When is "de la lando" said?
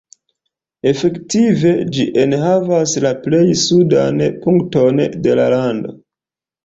5.29-5.95